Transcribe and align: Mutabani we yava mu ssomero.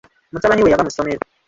Mutabani 0.33 0.63
we 0.63 0.71
yava 0.71 0.85
mu 0.87 0.91
ssomero. 0.93 1.21